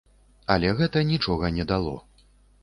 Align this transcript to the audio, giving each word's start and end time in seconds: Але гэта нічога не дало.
Але 0.53 0.71
гэта 0.79 1.03
нічога 1.11 1.53
не 1.59 1.67
дало. 1.73 1.95